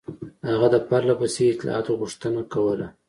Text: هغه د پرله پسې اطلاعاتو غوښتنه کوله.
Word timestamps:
هغه 0.49 0.67
د 0.73 0.75
پرله 0.87 1.15
پسې 1.19 1.41
اطلاعاتو 1.53 1.97
غوښتنه 2.01 2.41
کوله. 2.53 2.87